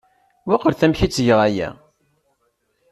Mmuqlet 0.45 0.81
amek 0.85 0.99
ay 1.05 1.09
ttgeɣ 1.09 1.39
aya! 1.47 1.69